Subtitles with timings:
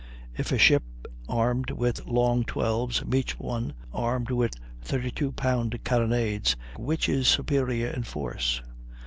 [0.35, 0.81] If a ship
[1.29, 8.01] armed with long 12's, meets one armed with 32 pound carronades, which is superior in
[8.01, 8.63] force?